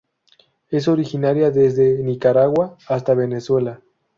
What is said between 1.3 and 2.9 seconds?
desde Nicaragua